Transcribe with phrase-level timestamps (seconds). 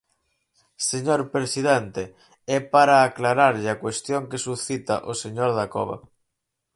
[0.89, 2.03] Señor presidente,
[2.55, 5.97] é para aclararlle a cuestión que suscita o señor Dacova.